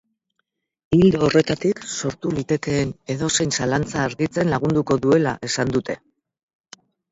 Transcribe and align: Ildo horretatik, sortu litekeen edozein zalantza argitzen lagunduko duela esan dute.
Ildo 0.99 1.19
horretatik, 1.27 1.81
sortu 1.97 2.31
litekeen 2.37 2.95
edozein 3.17 3.55
zalantza 3.59 4.01
argitzen 4.07 4.53
lagunduko 4.57 5.01
duela 5.07 5.37
esan 5.51 5.77
dute. 5.79 6.01